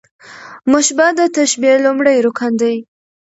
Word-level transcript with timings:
مشبه 0.71 1.07
د 1.17 1.19
تشبېه 1.35 1.75
لومړی 1.85 2.17
رکن 2.25 2.51
دﺉ. 2.61 2.77